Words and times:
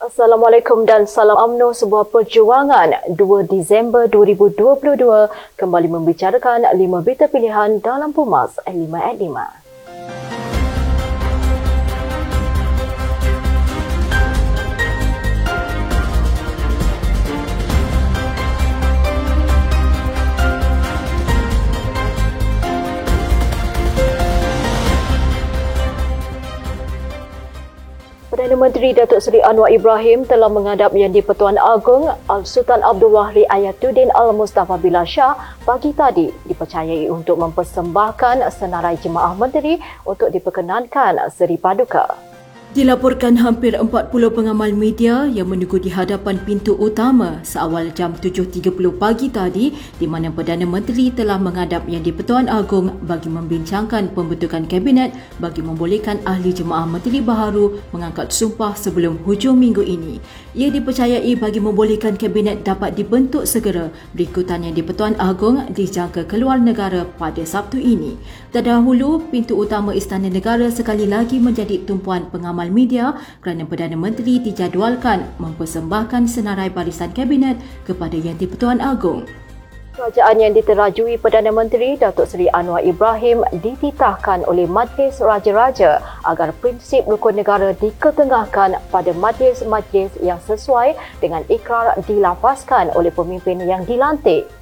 Assalamualaikum 0.00 0.88
dan 0.88 1.04
salam 1.04 1.36
UMNO 1.36 1.76
sebuah 1.76 2.08
perjuangan 2.08 3.12
2 3.12 3.20
Disember 3.44 4.08
2022 4.08 4.96
kembali 5.60 5.88
membicarakan 5.92 6.72
5 6.72 7.04
berita 7.04 7.28
pilihan 7.28 7.84
dalam 7.84 8.08
Pumas 8.08 8.56
5 8.64 8.80
at 8.96 9.20
5. 9.20 10.29
Menteri 28.60 28.92
Datuk 28.92 29.24
Seri 29.24 29.40
Anwar 29.40 29.72
Ibrahim 29.72 30.28
telah 30.28 30.52
menghadap 30.52 30.92
Yang 30.92 31.24
di-Pertuan 31.24 31.56
Agong 31.56 32.12
Al-Sultan 32.28 32.84
Abdullah 32.84 33.32
Riayatuddin 33.32 34.12
Al-Mustafa 34.12 34.76
Bilal 34.76 35.08
Shah 35.08 35.32
pagi 35.64 35.96
tadi 35.96 36.28
dipercayai 36.44 37.08
untuk 37.08 37.40
mempersembahkan 37.40 38.44
senarai 38.52 39.00
jemaah 39.00 39.32
menteri 39.32 39.80
untuk 40.04 40.28
diperkenankan 40.28 41.32
Seri 41.32 41.56
Paduka. 41.56 42.29
Dilaporkan 42.70 43.34
hampir 43.34 43.74
40 43.74 43.90
pengamal 44.30 44.70
media 44.70 45.26
yang 45.26 45.50
menunggu 45.50 45.82
di 45.82 45.90
hadapan 45.90 46.38
pintu 46.46 46.78
utama 46.78 47.42
seawal 47.42 47.90
jam 47.90 48.14
7.30 48.14 48.70
pagi 48.94 49.26
tadi 49.26 49.74
di 49.98 50.06
mana 50.06 50.30
Perdana 50.30 50.62
Menteri 50.62 51.10
telah 51.10 51.34
menghadap 51.34 51.82
Yang 51.90 52.14
di-Pertuan 52.14 52.46
Agong 52.46 52.94
bagi 53.02 53.26
membincangkan 53.26 54.14
pembentukan 54.14 54.70
kabinet 54.70 55.10
bagi 55.42 55.66
membolehkan 55.66 56.22
ahli 56.22 56.54
jemaah 56.54 56.86
menteri 56.86 57.18
baharu 57.18 57.74
mengangkat 57.90 58.30
sumpah 58.30 58.78
sebelum 58.78 59.18
hujung 59.26 59.58
minggu 59.58 59.82
ini. 59.82 60.22
Ia 60.54 60.70
dipercayai 60.70 61.34
bagi 61.42 61.58
membolehkan 61.58 62.14
kabinet 62.14 62.62
dapat 62.62 62.94
dibentuk 62.94 63.50
segera 63.50 63.90
berikutan 64.14 64.62
Yang 64.62 64.86
di-Pertuan 64.86 65.18
Agong 65.18 65.74
dijangka 65.74 66.22
keluar 66.30 66.62
negara 66.62 67.02
pada 67.18 67.42
Sabtu 67.42 67.82
ini. 67.82 68.14
Terdahulu, 68.54 69.26
pintu 69.26 69.58
utama 69.58 69.90
Istana 69.90 70.30
Negara 70.30 70.70
sekali 70.70 71.10
lagi 71.10 71.42
menjadi 71.42 71.82
tumpuan 71.82 72.30
pengamal 72.30 72.59
amal 72.60 72.68
media 72.68 73.16
kerana 73.40 73.64
Perdana 73.64 73.96
Menteri 73.96 74.36
dijadualkan 74.36 75.24
mempersembahkan 75.40 76.28
senarai 76.28 76.68
barisan 76.68 77.08
kabinet 77.16 77.56
kepada 77.88 78.12
Yang 78.12 78.44
di-Pertuan 78.44 78.84
Agong. 78.84 79.24
Kerajaan 79.96 80.36
yang 80.44 80.52
diterajui 80.52 81.16
Perdana 81.16 81.48
Menteri 81.48 81.96
Datuk 81.96 82.28
Seri 82.28 82.52
Anwar 82.52 82.84
Ibrahim 82.84 83.48
dititahkan 83.64 84.44
oleh 84.44 84.68
Majlis 84.68 85.24
Raja-Raja 85.24 86.04
agar 86.28 86.52
prinsip 86.60 87.08
rukun 87.08 87.40
negara 87.40 87.72
diketengahkan 87.72 88.76
pada 88.92 89.10
majlis-majlis 89.16 90.20
yang 90.20 90.40
sesuai 90.44 91.00
dengan 91.24 91.44
ikrar 91.48 91.96
dilafazkan 92.04 92.92
oleh 92.92 93.08
pemimpin 93.08 93.64
yang 93.64 93.88
dilantik. 93.88 94.59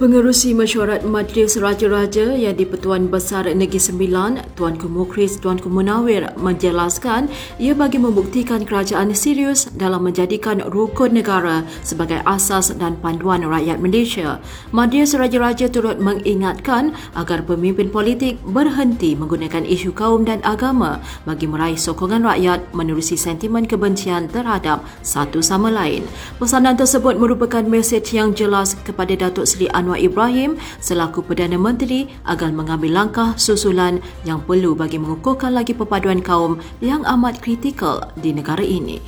Pengerusi 0.00 0.56
mesyuarat 0.56 1.04
Majlis 1.04 1.60
Raja-Raja 1.60 2.32
yang 2.32 2.56
di-Pertuan 2.56 3.12
Besar 3.12 3.44
Negeri 3.44 3.76
Sembilan, 3.76 4.40
Tuan 4.56 4.80
Kumukris 4.80 5.36
Tuan 5.36 5.60
Kumunawir 5.60 6.24
menjelaskan 6.40 7.28
ia 7.60 7.76
bagi 7.76 8.00
membuktikan 8.00 8.64
kerajaan 8.64 9.12
serius 9.12 9.68
dalam 9.76 10.08
menjadikan 10.08 10.64
rukun 10.72 11.12
negara 11.12 11.68
sebagai 11.84 12.24
asas 12.24 12.72
dan 12.80 12.96
panduan 13.04 13.44
rakyat 13.44 13.76
Malaysia. 13.76 14.40
Majlis 14.72 15.12
Raja-Raja 15.12 15.68
turut 15.68 16.00
mengingatkan 16.00 16.96
agar 17.12 17.44
pemimpin 17.44 17.92
politik 17.92 18.40
berhenti 18.40 19.12
menggunakan 19.12 19.68
isu 19.68 19.92
kaum 19.92 20.24
dan 20.24 20.40
agama 20.48 20.96
bagi 21.28 21.44
meraih 21.44 21.76
sokongan 21.76 22.24
rakyat 22.24 22.72
menerusi 22.72 23.20
sentimen 23.20 23.68
kebencian 23.68 24.32
terhadap 24.32 24.80
satu 25.04 25.44
sama 25.44 25.68
lain. 25.68 26.08
Pesanan 26.40 26.80
tersebut 26.80 27.20
merupakan 27.20 27.60
mesej 27.68 28.16
yang 28.16 28.32
jelas 28.32 28.72
kepada 28.80 29.28
Datuk 29.28 29.44
Seri 29.44 29.68
Anwar 29.68 29.89
Anwar 29.90 30.06
Ibrahim 30.06 30.54
selaku 30.78 31.26
Perdana 31.26 31.58
Menteri 31.58 32.06
agar 32.22 32.54
mengambil 32.54 32.94
langkah 32.94 33.34
susulan 33.34 33.98
yang 34.22 34.38
perlu 34.46 34.78
bagi 34.78 35.02
mengukuhkan 35.02 35.50
lagi 35.50 35.74
perpaduan 35.74 36.22
kaum 36.22 36.62
yang 36.78 37.02
amat 37.02 37.42
kritikal 37.42 38.06
di 38.14 38.30
negara 38.30 38.62
ini. 38.62 39.02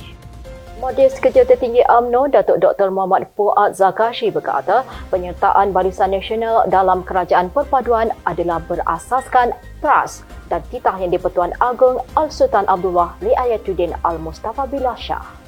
Majlis 0.83 1.15
Kerja 1.23 1.47
Tertinggi 1.47 1.79
AMNO 1.87 2.35
Datuk 2.35 2.59
Dr. 2.59 2.91
Muhammad 2.91 3.31
Fuad 3.31 3.79
Zakashi 3.79 4.27
berkata 4.27 4.83
penyertaan 5.07 5.71
Barisan 5.71 6.11
Nasional 6.11 6.67
dalam 6.67 7.07
kerajaan 7.07 7.47
perpaduan 7.47 8.11
adalah 8.27 8.59
berasaskan 8.67 9.55
trust 9.79 10.27
dan 10.51 10.59
titah 10.67 10.99
yang 10.99 11.15
di-Pertuan 11.15 11.55
Agong 11.63 12.03
Al-Sultan 12.19 12.67
Abdullah 12.67 13.15
Riayatuddin 13.23 13.95
Al-Mustafa 14.03 14.67
Billah 14.67 14.99
Shah. 14.99 15.42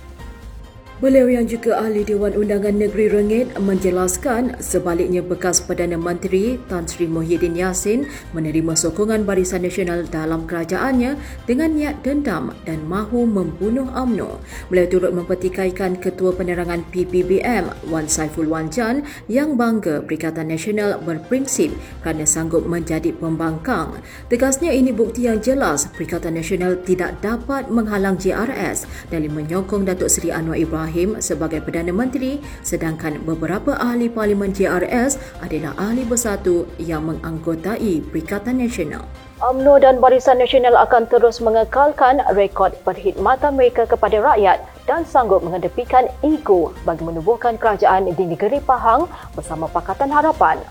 Beliau 1.05 1.29
yang 1.29 1.45
juga 1.45 1.85
ahli 1.85 2.01
Dewan 2.01 2.33
Undangan 2.33 2.81
Negeri 2.81 3.05
Rengit 3.13 3.53
menjelaskan 3.61 4.57
sebaliknya 4.57 5.21
bekas 5.21 5.61
Perdana 5.61 6.01
Menteri 6.01 6.57
Tan 6.65 6.89
Sri 6.89 7.05
Muhyiddin 7.05 7.53
Yassin 7.53 8.09
menerima 8.33 8.73
sokongan 8.73 9.21
Barisan 9.21 9.69
Nasional 9.69 10.09
dalam 10.09 10.49
kerajaannya 10.49 11.13
dengan 11.45 11.77
niat 11.77 12.01
dendam 12.01 12.57
dan 12.65 12.81
mahu 12.89 13.21
membunuh 13.29 13.85
AMNO. 13.93 14.41
Beliau 14.73 14.89
turut 14.89 15.13
mempertikaikan 15.13 16.01
Ketua 16.01 16.33
Penerangan 16.33 16.81
PPBM 16.89 17.93
Wan 17.93 18.09
Saiful 18.09 18.49
Wan 18.49 18.73
Jan 18.73 19.05
yang 19.29 19.61
bangga 19.61 20.01
Perikatan 20.01 20.49
Nasional 20.49 20.97
berprinsip 21.05 21.69
kerana 22.01 22.25
sanggup 22.25 22.65
menjadi 22.65 23.13
pembangkang. 23.13 24.01
Tegasnya 24.25 24.73
ini 24.73 24.89
bukti 24.89 25.29
yang 25.29 25.37
jelas 25.37 25.85
Perikatan 25.85 26.33
Nasional 26.33 26.81
tidak 26.81 27.21
dapat 27.21 27.69
menghalang 27.69 28.17
JRS 28.17 28.89
dari 29.13 29.29
menyokong 29.29 29.85
Datuk 29.85 30.09
Seri 30.09 30.33
Anwar 30.33 30.57
Ibrahim 30.57 30.94
Ibrahim 30.95 31.19
sebagai 31.19 31.59
Perdana 31.59 31.91
Menteri 31.91 32.39
sedangkan 32.63 33.19
beberapa 33.27 33.75
ahli 33.75 34.07
Parlimen 34.07 34.55
JRS 34.55 35.19
adalah 35.43 35.75
ahli 35.75 36.07
bersatu 36.07 36.63
yang 36.79 37.11
menganggotai 37.11 37.99
Perikatan 37.99 38.63
Nasional. 38.63 39.03
UMNO 39.43 39.83
dan 39.83 39.99
Barisan 39.99 40.39
Nasional 40.39 40.79
akan 40.79 41.11
terus 41.11 41.43
mengekalkan 41.43 42.23
rekod 42.31 42.71
perkhidmatan 42.87 43.59
mereka 43.59 43.83
kepada 43.83 44.23
rakyat 44.23 44.63
dan 44.87 45.03
sanggup 45.03 45.43
mengedepikan 45.43 46.07
ego 46.23 46.71
bagi 46.87 47.03
menubuhkan 47.03 47.59
kerajaan 47.59 48.07
di 48.15 48.23
negeri 48.23 48.63
Pahang 48.63 49.11
bersama 49.35 49.67
Pakatan 49.67 50.07
Harapan. 50.07 50.63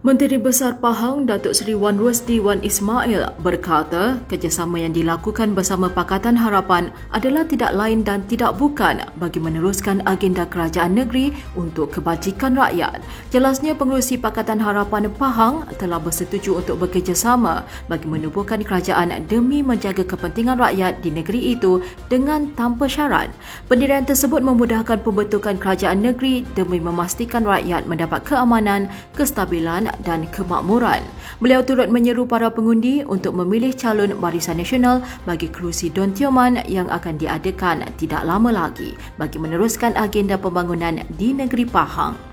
Menteri 0.00 0.40
Besar 0.40 0.80
Pahang 0.80 1.28
Datuk 1.28 1.52
Seri 1.52 1.76
Wan 1.76 2.00
Rusdi 2.00 2.40
Wan 2.40 2.64
Ismail 2.64 3.36
berkata 3.44 4.16
kerjasama 4.32 4.80
yang 4.80 4.96
dilakukan 4.96 5.52
bersama 5.52 5.92
Pakatan 5.92 6.40
Harapan 6.40 6.88
adalah 7.12 7.44
tidak 7.44 7.76
lain 7.76 8.00
dan 8.00 8.24
tidak 8.24 8.56
bukan 8.56 9.04
bagi 9.20 9.44
meneruskan 9.44 10.00
agenda 10.08 10.48
kerajaan 10.48 10.96
negeri 10.96 11.36
untuk 11.52 11.92
kebajikan 11.92 12.56
rakyat. 12.56 13.04
Jelasnya 13.28 13.76
pengurusi 13.76 14.16
Pakatan 14.16 14.56
Harapan 14.64 15.12
Pahang 15.12 15.68
telah 15.76 16.00
bersetuju 16.00 16.64
untuk 16.64 16.80
bekerjasama 16.80 17.68
bagi 17.84 18.08
menubuhkan 18.08 18.64
kerajaan 18.64 19.12
demi 19.28 19.60
menjaga 19.60 20.00
kepentingan 20.08 20.64
rakyat 20.64 21.04
di 21.04 21.12
negeri 21.12 21.52
itu 21.52 21.84
dengan 22.08 22.48
tanpa 22.56 22.88
syarat. 22.88 23.28
Pendirian 23.68 24.08
tersebut 24.08 24.40
memudahkan 24.40 25.04
pembentukan 25.04 25.60
kerajaan 25.60 26.00
negeri 26.00 26.48
demi 26.56 26.80
memastikan 26.80 27.44
rakyat 27.44 27.84
mendapat 27.84 28.24
keamanan, 28.24 28.88
kestabilan 29.12 29.89
dan 30.06 30.30
kemakmuran. 30.30 31.02
Beliau 31.42 31.66
turut 31.66 31.90
menyeru 31.90 32.28
para 32.28 32.52
pengundi 32.52 33.02
untuk 33.02 33.34
memilih 33.34 33.74
calon 33.74 34.14
Barisan 34.22 34.62
Nasional 34.62 35.02
bagi 35.26 35.50
kerusi 35.50 35.90
Don 35.90 36.14
Tioman 36.14 36.62
yang 36.70 36.86
akan 36.86 37.18
diadakan 37.18 37.88
tidak 37.98 38.22
lama 38.22 38.54
lagi 38.54 38.94
bagi 39.18 39.42
meneruskan 39.42 39.98
agenda 39.98 40.38
pembangunan 40.38 41.02
di 41.18 41.34
negeri 41.34 41.66
Pahang. 41.66 42.29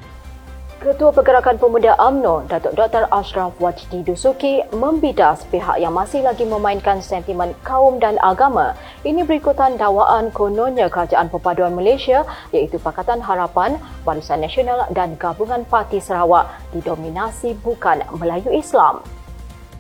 Ketua 0.78 1.10
Pergerakan 1.10 1.58
Pemuda 1.58 1.98
AMNO, 1.98 2.46
Datuk 2.46 2.78
Dr. 2.78 3.10
Ashraf 3.10 3.58
Wajdi 3.58 4.06
Dusuki 4.06 4.62
membidas 4.70 5.42
pihak 5.50 5.82
yang 5.82 5.90
masih 5.90 6.22
lagi 6.22 6.46
memainkan 6.46 7.02
sentimen 7.02 7.58
kaum 7.66 7.98
dan 7.98 8.22
agama. 8.22 8.78
Ini 9.02 9.26
berikutan 9.26 9.74
dakwaan 9.74 10.30
kononnya 10.30 10.86
Kerajaan 10.86 11.34
Perpaduan 11.34 11.74
Malaysia 11.74 12.22
iaitu 12.54 12.78
Pakatan 12.78 13.26
Harapan, 13.26 13.82
Barisan 14.06 14.46
Nasional 14.46 14.86
dan 14.94 15.18
Gabungan 15.18 15.66
Parti 15.66 15.98
Sarawak 15.98 16.46
didominasi 16.70 17.58
bukan 17.66 18.06
Melayu 18.14 18.54
Islam. 18.54 19.02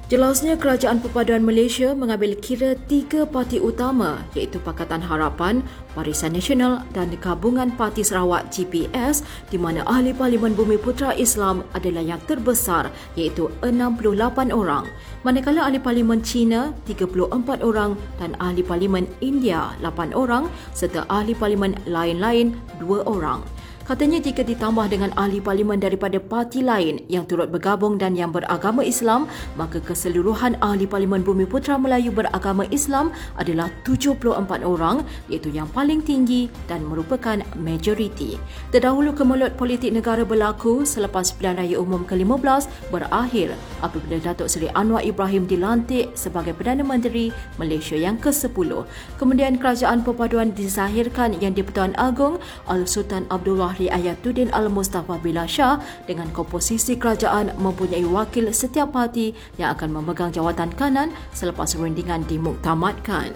Jelasnya 0.08 0.56
Kerajaan 0.56 1.04
Perpaduan 1.04 1.44
Malaysia 1.44 1.92
mengambil 1.92 2.32
kira 2.40 2.80
tiga 2.88 3.28
parti 3.28 3.60
utama 3.60 4.24
iaitu 4.40 4.56
Pakatan 4.64 5.04
Harapan, 5.04 5.60
Barisan 6.00 6.32
Nasional 6.32 6.88
dan 6.96 7.12
Gabungan 7.20 7.76
Parti 7.76 8.08
Sarawak 8.08 8.48
GPS 8.48 9.28
di 9.52 9.60
mana 9.60 9.84
ahli 9.84 10.16
Parlimen 10.16 10.56
Bumi 10.56 10.80
Putra 10.80 11.12
Islam 11.12 11.68
adalah 11.76 12.00
yang 12.00 12.24
terbesar 12.24 12.88
iaitu 13.20 13.52
68 13.60 14.56
orang. 14.56 14.88
Manakala 15.28 15.68
ahli 15.68 15.84
Parlimen 15.84 16.24
China 16.24 16.72
34 16.88 17.60
orang 17.60 18.00
dan 18.16 18.32
ahli 18.40 18.64
Parlimen 18.64 19.12
India 19.20 19.76
8 19.84 20.16
orang 20.16 20.48
serta 20.72 21.04
ahli 21.12 21.36
Parlimen 21.36 21.76
lain-lain 21.84 22.56
2 22.80 23.04
orang. 23.04 23.44
Katanya 23.88 24.20
jika 24.20 24.44
ditambah 24.44 24.92
dengan 24.92 25.16
ahli 25.16 25.40
parlimen 25.40 25.80
daripada 25.80 26.20
parti 26.20 26.60
lain 26.60 27.08
yang 27.08 27.24
turut 27.24 27.48
bergabung 27.48 27.96
dan 27.96 28.20
yang 28.20 28.36
beragama 28.36 28.84
Islam, 28.84 29.32
maka 29.56 29.80
keseluruhan 29.80 30.60
ahli 30.60 30.84
parlimen 30.84 31.24
Bumi 31.24 31.48
Putra 31.48 31.80
Melayu 31.80 32.12
beragama 32.12 32.68
Islam 32.68 33.16
adalah 33.40 33.72
74 33.88 34.44
orang 34.68 35.08
iaitu 35.32 35.56
yang 35.56 35.72
paling 35.72 36.04
tinggi 36.04 36.52
dan 36.68 36.84
merupakan 36.84 37.40
majoriti. 37.56 38.36
Terdahulu 38.76 39.16
kemelut 39.16 39.56
politik 39.56 39.96
negara 39.96 40.28
berlaku 40.28 40.84
selepas 40.84 41.32
pilihan 41.40 41.56
raya 41.56 41.80
umum 41.80 42.04
ke-15 42.04 42.92
berakhir 42.92 43.56
apabila 43.80 44.20
Datuk 44.20 44.52
Seri 44.52 44.68
Anwar 44.76 45.00
Ibrahim 45.00 45.48
dilantik 45.48 46.12
sebagai 46.12 46.52
Perdana 46.52 46.84
Menteri 46.84 47.32
Malaysia 47.56 47.96
yang 47.96 48.20
ke-10. 48.20 48.84
Kemudian 49.16 49.56
kerajaan 49.56 50.04
perpaduan 50.04 50.52
disahirkan 50.52 51.40
yang 51.40 51.56
di-Pertuan 51.56 51.96
Agong 51.96 52.44
Al-Sultan 52.68 53.24
Abdullah 53.32 53.77
Riayatuddin 53.78 54.50
Al-Mustafa 54.52 55.22
Billah 55.22 55.46
Shah 55.46 55.80
dengan 56.10 56.34
komposisi 56.34 56.98
kerajaan 56.98 57.56
mempunyai 57.62 58.04
wakil 58.04 58.50
setiap 58.52 58.92
parti 58.98 59.38
yang 59.56 59.78
akan 59.78 59.96
memegang 60.02 60.34
jawatan 60.34 60.74
kanan 60.74 61.14
selepas 61.32 61.78
rundingan 61.78 62.26
dimuktamadkan. 62.26 63.32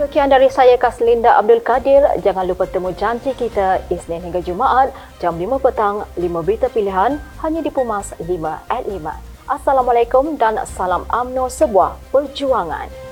Sekian 0.00 0.32
dari 0.32 0.48
saya 0.48 0.80
Kaslinda 0.80 1.36
Abdul 1.36 1.60
Kadir. 1.60 2.00
Jangan 2.24 2.48
lupa 2.48 2.64
temu 2.64 2.88
janji 2.94 3.36
kita 3.36 3.84
Isnin 3.92 4.22
hingga 4.24 4.40
Jumaat 4.40 4.94
jam 5.20 5.36
5 5.36 5.60
petang 5.60 6.08
5 6.16 6.46
berita 6.46 6.72
pilihan 6.72 7.20
hanya 7.44 7.60
di 7.60 7.68
Pumas 7.68 8.16
5 8.16 8.24
at 8.70 8.84
5. 8.88 8.96
Assalamualaikum 9.50 10.38
dan 10.38 10.62
salam 10.62 11.02
amno 11.10 11.50
sebuah 11.50 11.98
perjuangan. 12.14 13.09